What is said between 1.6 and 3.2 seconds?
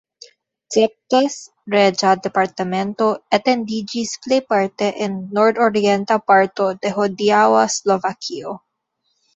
reĝa departemento